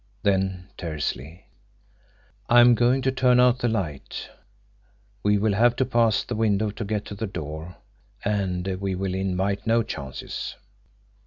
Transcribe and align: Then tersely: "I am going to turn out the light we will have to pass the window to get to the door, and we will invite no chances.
Then 0.23 0.67
tersely: 0.77 1.45
"I 2.49 2.59
am 2.59 2.73
going 2.73 3.03
to 3.03 3.11
turn 3.11 3.39
out 3.39 3.59
the 3.59 3.67
light 3.67 4.31
we 5.21 5.37
will 5.37 5.53
have 5.53 5.75
to 5.75 5.85
pass 5.85 6.23
the 6.23 6.33
window 6.33 6.71
to 6.71 6.83
get 6.83 7.05
to 7.05 7.13
the 7.13 7.27
door, 7.27 7.75
and 8.25 8.65
we 8.81 8.95
will 8.95 9.13
invite 9.13 9.67
no 9.67 9.83
chances. 9.83 10.55